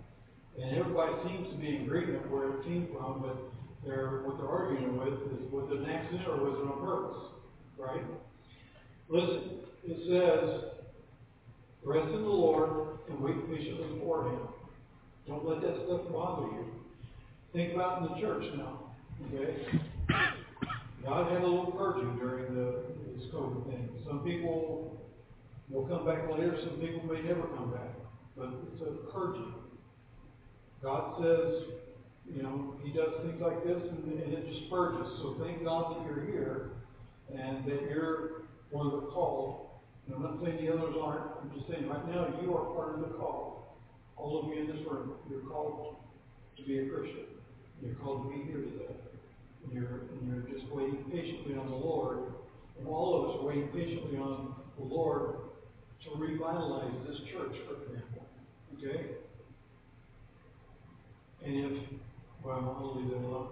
[0.59, 3.37] And everybody seems to be in agreement where it came from, but
[3.85, 7.17] they're, what they're arguing with is was it an accident or was it on purpose?
[7.77, 8.03] Right?
[9.07, 10.71] Listen, it says,
[11.83, 14.39] rest in the Lord and wait patiently for Him.
[15.27, 16.65] Don't let that stuff bother you.
[17.53, 18.91] Think about in the church now.
[19.27, 19.55] Okay?
[21.03, 22.83] God had a little purging during the,
[23.15, 23.89] this COVID thing.
[24.05, 24.97] Some people
[25.69, 27.95] will come back later, some people may never come back.
[28.35, 29.53] But it's a purging.
[30.83, 31.63] God says,
[32.35, 35.07] you know, He does things like this and, it just purges.
[35.21, 36.71] So thank God that you're here
[37.33, 39.69] and that you're one of the called.
[40.05, 41.25] And I'm not saying the others aren't.
[41.41, 43.77] I'm just saying right now you are part of the call.
[44.17, 45.95] All of you in this room, you're called
[46.57, 47.25] to be a Christian.
[47.81, 48.93] You're called to be here today.
[49.63, 52.33] And you're, and you're just waiting patiently on the Lord.
[52.79, 55.35] And all of us are waiting patiently on the Lord
[56.03, 58.25] to revitalize this church, for example.
[58.77, 59.05] Okay?
[61.45, 61.71] And if,
[62.43, 63.49] well, I'll leave that alone.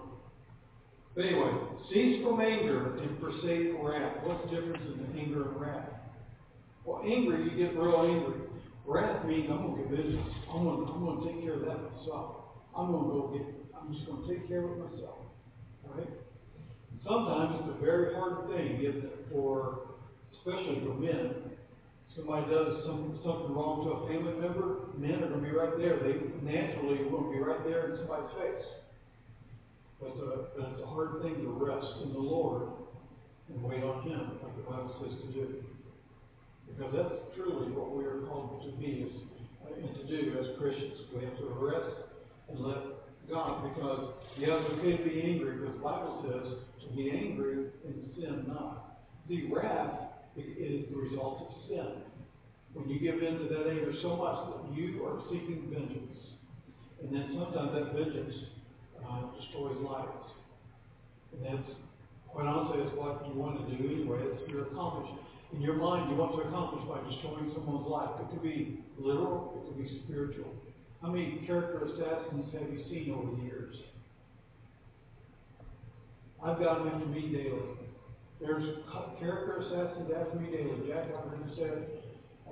[1.16, 1.52] But anyway,
[1.92, 4.24] cease from anger and forsake wrath.
[4.24, 5.90] What's the difference in the anger and wrath?
[6.86, 8.48] Well, angry, you get real angry.
[8.86, 10.28] Wrath means I'm gonna get business.
[10.50, 12.36] I'm gonna, I'm gonna take care of that myself.
[12.78, 13.44] I'm gonna go get.
[13.76, 15.18] I'm just gonna take care of it myself.
[15.84, 16.08] Right?
[17.04, 19.98] Sometimes it's a very hard thing, isn't it, for
[20.40, 21.57] especially for men.
[22.18, 25.78] Somebody does some, something wrong to a family member, men are going to be right
[25.78, 26.02] there.
[26.02, 28.66] They naturally to be right there in somebody's face.
[30.02, 32.74] But, but it's a hard thing to rest in the Lord
[33.50, 35.64] and wait on Him, like the Bible says to do.
[36.68, 39.14] Because that's truly what we are called to be
[39.62, 40.98] uh, and to do as Christians.
[41.14, 42.02] We have to rest
[42.50, 42.82] and let
[43.30, 47.70] God, because yeah, it's okay to be angry, because the Bible says to be angry
[47.86, 49.06] and sin not.
[49.30, 52.02] The wrath is the result of sin.
[52.74, 56.22] When you give in to that anger so much that you are seeking vengeance,
[57.02, 58.36] and then sometimes that vengeance
[59.02, 60.30] uh, destroys lives.
[61.34, 61.70] And that's,
[62.30, 64.20] quite honestly, that's what you want to do anyway.
[64.34, 65.22] It's your accomplishment.
[65.54, 68.10] In your mind, you want to accomplish by destroying someone's life.
[68.20, 70.52] It could be literal, it could be spiritual.
[71.02, 73.76] How many character assassins have you seen over the years?
[76.44, 77.87] I've got them after me daily.
[78.40, 78.86] There's
[79.20, 80.86] character assassins after me daily.
[80.86, 81.74] Jack, I've heard you say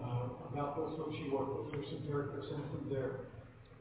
[0.02, 1.74] uh, about those folks you work with.
[1.74, 3.30] There's some character assassins there.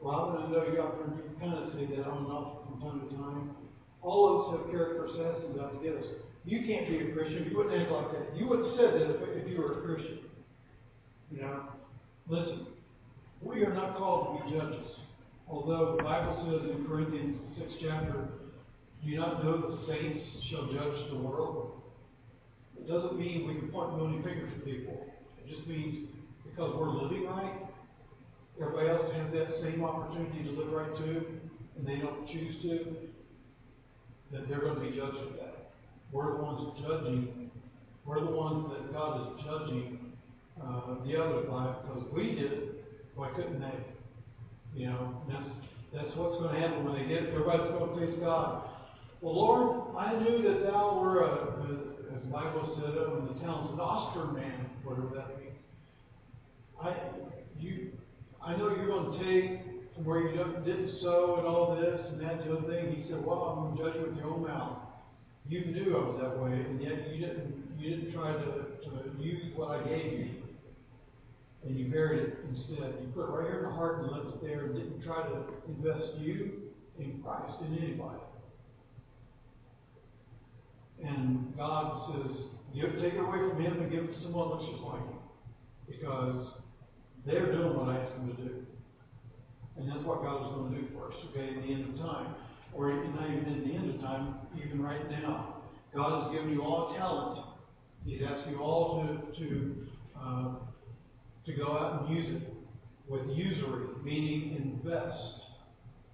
[0.01, 3.15] Robin, I know you to kind of say that on and off from time to
[3.17, 3.55] time.
[4.03, 6.05] All of us have character assassins out to get us.
[6.45, 7.49] You can't be a Christian.
[7.49, 8.37] You wouldn't act like that.
[8.37, 10.19] You wouldn't have said that if, if you were a Christian.
[11.31, 11.63] You know?
[12.27, 12.67] Listen,
[13.41, 14.85] we are not called to be judges.
[15.49, 18.29] Although the Bible says in Corinthians 6 chapter,
[19.03, 21.74] do you not know the saints shall judge the world?
[22.85, 25.07] It doesn't mean we can point million fingers at people.
[25.41, 26.07] It just means
[26.45, 27.65] because we're living right,
[28.61, 31.25] everybody else has that same opportunity to live right too,
[31.77, 32.95] and they don't choose to,
[34.31, 35.71] then they're going to be judged for that.
[36.11, 37.49] We're the ones judging.
[38.05, 40.13] We're the ones that God is judging
[40.61, 42.85] uh, the others by because we did it.
[43.15, 44.79] Why couldn't they?
[44.79, 45.49] You know, that's
[45.91, 47.29] that's what's going to happen when they get.
[47.29, 48.69] Everybody's going to face God.
[49.21, 51.84] Well, Lord, I knew that Thou were a,
[52.35, 55.55] Bible said uh, in the town's an Oscar man, whatever that means.
[56.83, 56.91] I
[57.57, 57.93] you
[58.43, 59.61] I know you're going to take
[59.95, 62.91] from where you didn't sow and all this and that the other thing.
[62.91, 64.79] He said, Well, I'm going to judge you with your own mouth.
[65.47, 69.23] You knew I was that way, and yet you didn't you didn't try to, to
[69.23, 70.29] use what I gave you.
[71.63, 72.99] And you buried it instead.
[72.99, 75.23] You put it right here in the heart and left it there and didn't try
[75.23, 76.67] to invest you
[76.99, 78.19] in Christ in anybody.
[81.05, 82.35] And God says,
[82.73, 85.01] give, take it away from him and give it to someone that looks just like
[85.01, 85.19] him.
[85.87, 86.47] Because
[87.25, 88.65] they're doing what I asked them to do.
[89.77, 91.99] And that's what God is going to do for us, okay, at the end of
[91.99, 92.35] time.
[92.73, 95.63] Or not even in the end of time, even right now.
[95.93, 97.45] God has given you all talent.
[98.05, 99.87] He's asking you all to, to,
[100.19, 100.53] uh,
[101.45, 102.53] to go out and use it
[103.07, 105.17] with usury, meaning invest.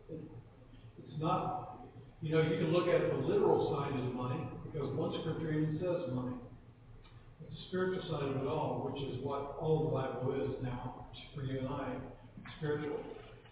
[0.09, 1.87] It's not,
[2.21, 5.77] you know, you can look at the literal side as money, because one scripture even
[5.79, 6.35] says money.
[7.39, 11.07] But the spiritual side of it all, which is what all the Bible is now,
[11.35, 11.95] for you and I,
[12.57, 12.99] spiritual,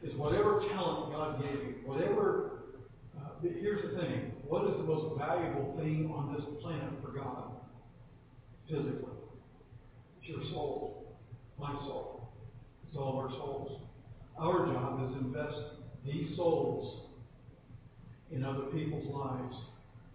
[0.01, 2.63] is whatever talent God gave you, whatever,
[3.19, 7.51] uh, here's the thing, what is the most valuable thing on this planet for God?
[8.67, 9.17] Physically.
[10.21, 11.17] It's your soul,
[11.59, 12.29] my soul.
[12.87, 13.81] It's all of our souls.
[14.39, 15.57] Our job is to invest
[16.05, 17.09] these souls
[18.31, 19.55] in other people's lives.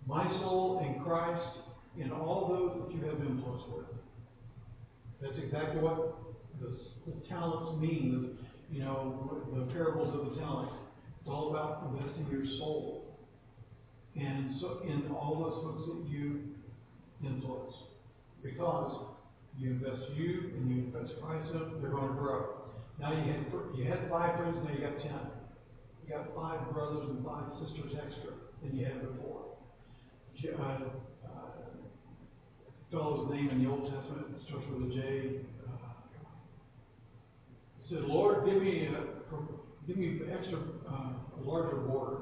[0.06, 1.58] My soul and Christ
[1.98, 3.86] in all those that you have influence with.
[5.20, 6.14] That's exactly what
[6.60, 6.76] the,
[7.06, 8.38] the talents mean.
[8.70, 10.74] You know, the parables of the talents.
[11.20, 13.16] It's all about investing your soul.
[14.16, 16.54] And so in all those folks that you
[17.24, 17.74] influence.
[18.42, 19.06] Because
[19.58, 22.64] you invest you and you invest Christ in them, they're going to grow.
[23.00, 25.20] Now you had you had five friends, now you got ten.
[26.04, 28.32] You got five brothers and five sisters extra
[28.62, 29.53] than you had before.
[30.42, 31.28] Uh, uh,
[32.90, 35.40] fellow's name in the Old Testament starts with a J.
[35.66, 35.76] Uh,
[37.88, 40.58] said, "Lord, give me a, give me extra
[40.90, 42.18] uh, a larger border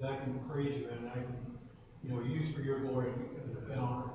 [0.00, 1.36] that I can praise you and I can,
[2.04, 4.10] you know, use for your glory and, honor."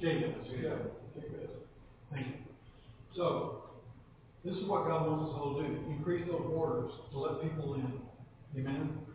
[0.00, 0.70] Jacob, yeah,
[1.16, 1.50] Jacob.
[2.12, 2.32] Thank you.
[3.16, 3.64] So,
[4.44, 5.74] this is what God wants us all to do.
[5.90, 8.00] Increase those borders to let people in.
[8.56, 9.07] Amen?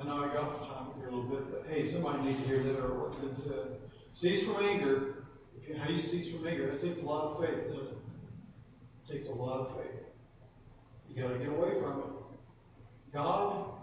[0.00, 2.46] I know I got off topic here a little bit, but hey, somebody needs to
[2.46, 3.82] hear that what's been said.
[4.22, 5.26] Cease from anger.
[5.76, 6.70] How you cease from anger?
[6.70, 7.98] That takes a lot of faith, doesn't it?
[7.98, 10.06] it takes a lot of faith.
[11.08, 13.12] You got to get away from it.
[13.12, 13.74] God,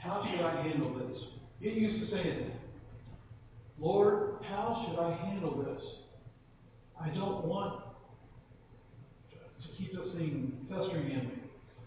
[0.00, 1.20] how should I handle this?
[1.62, 2.60] Get used to saying that.
[3.78, 5.82] Lord, how should I handle this?
[7.00, 7.82] I don't want
[9.32, 11.34] to keep this thing festering in me.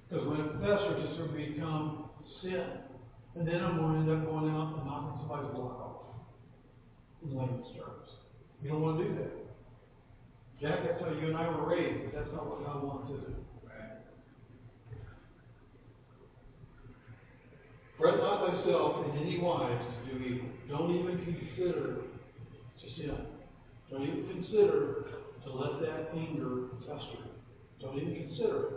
[0.09, 2.09] Because when it festers, it's going to become
[2.41, 2.88] sin.
[3.39, 5.95] And then I'm going to end up going out and knocking somebody's block off
[7.23, 8.09] in layman's terms.
[8.61, 9.31] You don't want to do that.
[10.59, 13.29] Jack, that's how you and I were raised, but that's not what God wants, is
[13.29, 13.39] it?
[17.97, 20.49] Fret not thyself in any wise to do evil.
[20.67, 23.25] Don't even consider to sin.
[23.89, 25.05] Don't even consider
[25.45, 27.23] to let that anger fester.
[27.79, 28.73] Don't even consider it.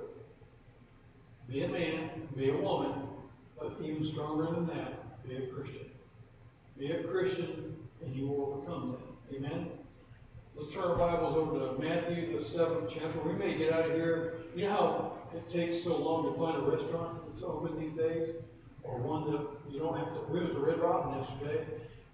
[1.48, 3.08] Be a man, be a woman,
[3.62, 5.86] but even stronger than that, be a Christian.
[6.78, 9.36] Be a Christian and you will overcome that.
[9.36, 9.70] Amen?
[10.56, 13.22] Let's turn our Bibles over to Matthew, the seventh chapter.
[13.24, 14.42] We may get out of here.
[14.54, 18.36] You know how it takes so long to find a restaurant that's open these days?
[18.82, 20.26] Or one that you don't have to.
[20.28, 21.64] We went to Red Robin yesterday,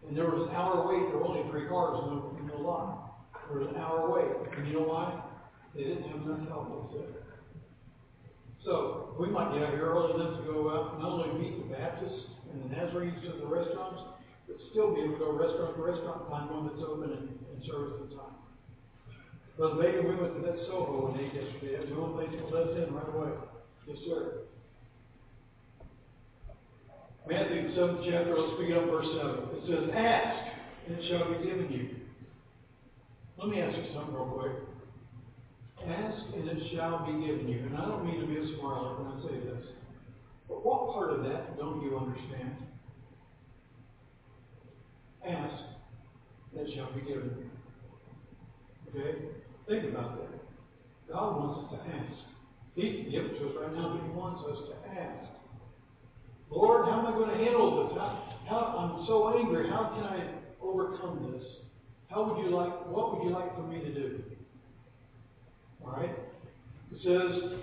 [0.07, 1.09] and there was an hour wait.
[1.09, 3.24] There were only three cars in the, in the lot.
[3.49, 4.28] There was an hour wait.
[4.55, 5.18] And you know why?
[5.74, 7.28] They didn't have enough help, they said.
[8.69, 11.57] So, we might get out here early enough to go out, and not only meet
[11.57, 15.73] the Baptists and the Nazarenes at the restaurants, but still be able to go restaurant
[15.73, 18.37] to restaurant, find one that's open and, and service at the time.
[19.57, 21.81] Brother Bacon, we went to that Soho and ate yesterday.
[21.81, 23.33] That's the only place that us in right away.
[23.89, 24.45] Yes, sir.
[27.25, 29.49] Matthew, the seventh chapter, let's begin up verse 7.
[29.49, 30.45] It says, Ask,
[30.85, 32.05] and it shall be given you.
[33.41, 34.68] Let me ask you something real quick.
[35.89, 37.61] Ask, and it shall be given you.
[37.61, 39.64] And I don't mean to be a smart when I say this.
[40.47, 42.57] But what part of that don't you understand?
[45.26, 45.64] Ask,
[46.53, 47.51] and it shall be given you.
[49.01, 49.18] Okay?
[49.66, 50.41] Think about that.
[51.11, 52.12] God wants us to ask.
[52.74, 55.24] He can give it to us right now, but He wants us to ask.
[56.51, 57.99] Lord, how am I going to handle this?
[57.99, 59.68] How, how, I'm so angry.
[59.68, 61.45] How can I overcome this?
[62.09, 64.22] How would you like, what would you like for me to do?
[65.97, 66.14] Right?
[66.93, 67.61] It says,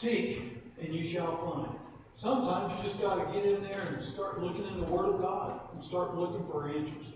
[0.00, 1.78] seek and you shall find.
[2.22, 5.20] Sometimes you just got to get in there and start looking in the Word of
[5.20, 7.06] God and start looking for answers.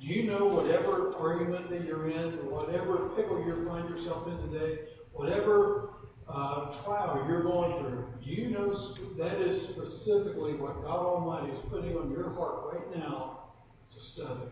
[0.00, 4.50] Do you know whatever argument that you're in, or whatever pickle you find yourself in
[4.50, 4.80] today,
[5.12, 5.90] whatever
[6.28, 11.58] uh, trial you're going through, do you know that is specifically what God Almighty is
[11.70, 13.52] putting on your heart right now
[13.94, 14.50] to study,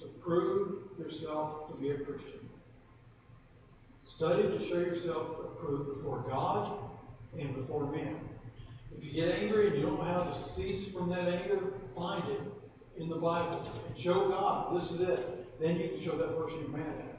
[0.00, 2.45] to prove yourself to be a Christian?
[4.16, 6.78] Study to show yourself approved before God
[7.38, 8.16] and before men.
[8.96, 12.24] If you get angry and you don't know how to cease from that anger, find
[12.30, 12.40] it
[12.98, 13.68] in the Bible.
[14.02, 15.60] Show God, this is it.
[15.60, 17.16] Then you can show that person you're mad at.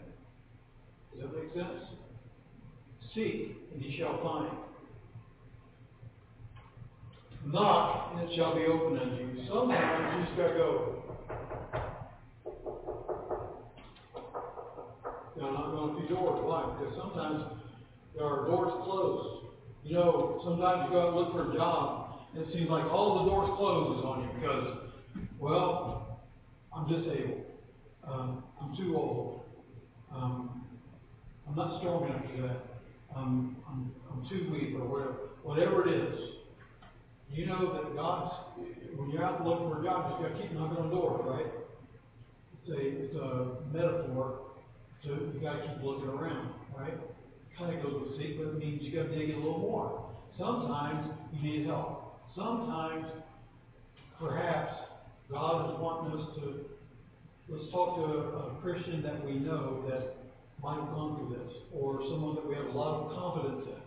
[1.13, 1.83] Does that make sense?
[3.13, 4.57] Seek, and ye shall find.
[7.45, 9.45] Knock, and it shall be opened unto you.
[9.47, 10.96] Sometimes you just gotta go.
[15.88, 16.17] I'm going to few.
[16.17, 16.75] Why?
[16.79, 17.43] Because sometimes
[18.19, 19.45] are doors closed.
[19.83, 22.85] You know, sometimes you go out and look for a job, and it seems like
[22.85, 24.77] all the doors closes on you because,
[25.39, 26.19] well,
[26.75, 27.45] I'm disabled.
[28.03, 29.41] Um, I'm too old.
[30.13, 30.65] Um,
[31.47, 32.61] I'm not strong enough for that.
[33.15, 35.15] Um, I'm, I'm too weak or whatever.
[35.43, 36.19] Whatever it is,
[37.31, 38.33] you know that God's,
[38.97, 41.21] when you're out looking for a job, you just got to keep knocking on doors,
[41.25, 41.45] right?
[42.59, 44.46] It's a, it's a metaphor
[45.03, 46.93] so you gotta keep looking around, right?
[47.57, 50.09] Kind of goes with seek, but it means you gotta dig in a little more.
[50.37, 52.19] Sometimes you need help.
[52.35, 53.05] Sometimes,
[54.19, 54.73] perhaps,
[55.29, 56.65] God is wanting us to,
[57.49, 58.17] let's talk to a,
[58.53, 60.17] a Christian that we know that
[60.61, 63.77] might have gone through this, or someone that we have a lot of confidence in.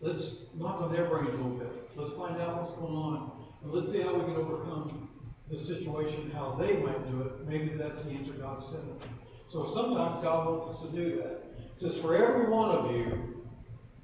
[0.00, 0.24] Let's
[0.54, 1.90] knock on their brains a little bit.
[1.96, 3.32] Let's find out what's going on.
[3.62, 5.08] And let's see how we can overcome
[5.50, 7.48] the situation, how they might do it.
[7.48, 9.17] Maybe that's the answer God sent them.
[9.52, 11.48] So sometimes God wants us to do that.
[11.80, 13.44] It says, for every one of you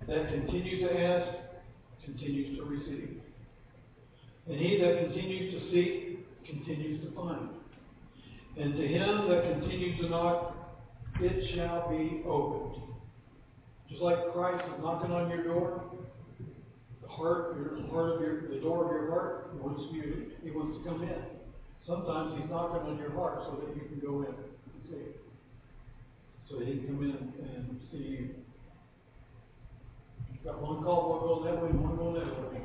[0.09, 1.37] that continues to ask,
[2.05, 3.21] continues to receive.
[4.47, 7.49] And he that continues to seek, continues to find.
[8.57, 10.55] And to him that continues to knock,
[11.21, 12.83] it shall be opened.
[13.91, 15.85] Just like Christ is knocking on your door,
[17.03, 20.51] the heart, your heart of your, the door of your heart, he wants you, he
[20.51, 21.23] wants to come in.
[21.87, 24.37] Sometimes he's knocking on your heart so that you can go in and
[24.89, 25.24] see
[26.55, 27.11] so he'd come in
[27.45, 28.31] and see you.
[30.45, 32.61] Got one call, one going that way, one going that way.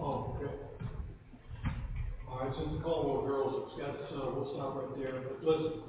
[0.00, 0.52] Oh, okay.
[2.28, 5.82] All right, since the Caldwell girls it's got settled, we'll stop right there, but listen,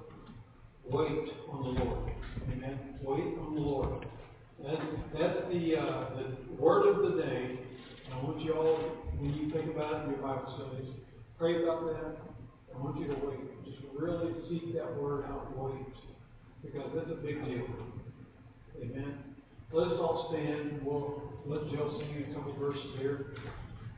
[0.86, 2.12] wait on the Lord.
[2.52, 2.80] Amen.
[3.02, 4.06] Wait on the Lord.
[4.62, 4.82] That's,
[5.18, 7.60] that's the, uh, the word of the day.
[8.12, 8.78] I want you all,
[9.18, 10.94] when you think about it in your Bible studies,
[11.40, 12.18] pray about that.
[12.76, 13.66] I want you to wait.
[13.66, 15.96] Just really seek that word out, and wait
[16.66, 17.66] because that's a big deal.
[18.82, 19.20] Amen.
[19.72, 20.82] Let us all stand.
[20.84, 23.36] We'll let Joe sing a couple verses here.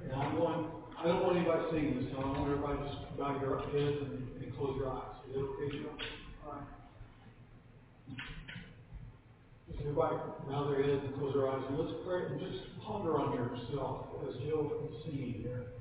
[0.04, 0.66] And I'm going,
[0.98, 2.36] I don't want anybody singing this time.
[2.36, 5.16] I want everybody to just bow your heads and, and close your eyes.
[5.30, 5.94] Is that okay, Joe?
[6.46, 6.68] All right.
[9.70, 10.16] Just everybody
[10.50, 11.64] bow their heads and close their eyes.
[11.70, 15.78] And let's pray and just ponder on yourself as Joe is singing here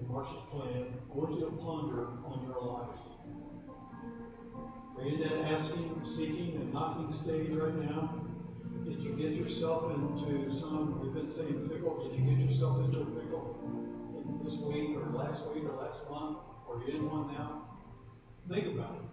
[0.00, 0.88] in Marshall's plan.
[0.90, 3.05] I want you to ponder on your life.
[4.96, 8.24] Are you in that asking, seeking, and knocking stage right now?
[8.88, 13.00] Did you get yourself into some, we've been saying pickle, did you get yourself into
[13.00, 13.60] a pickle
[14.44, 17.76] this week, or last week, or last month, or you in one now?
[18.48, 19.06] Think about it.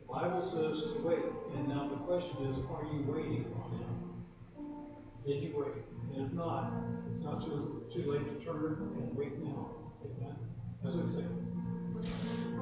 [0.00, 1.24] The Bible says to wait,
[1.56, 3.92] and now the question is, are you waiting on Him?
[5.26, 5.82] Did you wait?
[6.14, 6.72] And if not,
[7.10, 9.82] it's not too, too late to turn and wait now.
[10.04, 10.36] Amen?
[10.86, 12.57] As we say.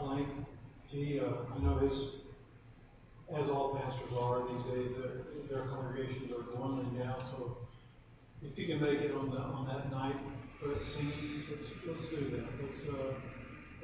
[0.00, 0.24] Brother
[0.88, 1.92] he, uh, I know his,
[3.36, 7.58] as all pastors are these days, their, their congregations are dwindling down, so
[8.42, 10.16] if you can make it on the, on that night,
[10.58, 12.48] for singing, let's, let's do that.
[12.48, 13.12] Let's, uh,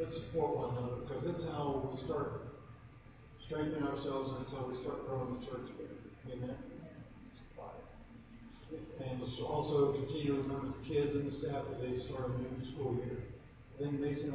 [0.00, 2.48] let's support one another, because that's how we start
[3.46, 5.68] strengthening ourselves, and that's how we start growing the church.
[6.32, 6.56] Amen?
[9.04, 12.72] And also continue to remember the kids and the staff as they start a new
[12.72, 13.22] school year.
[13.76, 14.32] I think Mason